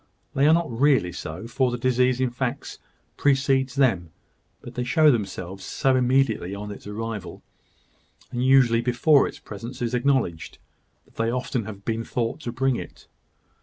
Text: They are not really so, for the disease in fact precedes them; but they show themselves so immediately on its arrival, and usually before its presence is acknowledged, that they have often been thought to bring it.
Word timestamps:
They 0.33 0.47
are 0.47 0.53
not 0.55 0.71
really 0.71 1.11
so, 1.11 1.45
for 1.45 1.69
the 1.69 1.77
disease 1.77 2.19
in 2.19 2.31
fact 2.31 2.79
precedes 3.17 3.75
them; 3.75 4.09
but 4.59 4.73
they 4.73 4.83
show 4.83 5.11
themselves 5.11 5.63
so 5.63 5.95
immediately 5.95 6.55
on 6.55 6.71
its 6.71 6.87
arrival, 6.87 7.43
and 8.31 8.43
usually 8.43 8.81
before 8.81 9.27
its 9.27 9.37
presence 9.37 9.79
is 9.79 9.93
acknowledged, 9.93 10.57
that 11.05 11.17
they 11.17 11.25
have 11.27 11.35
often 11.35 11.71
been 11.85 12.03
thought 12.03 12.39
to 12.39 12.51
bring 12.51 12.77
it. 12.77 13.05